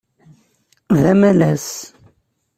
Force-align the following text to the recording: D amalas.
D 0.99 1.01
amalas. 1.11 1.67